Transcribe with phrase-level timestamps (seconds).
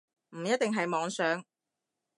[0.31, 1.45] 唔一定係妄想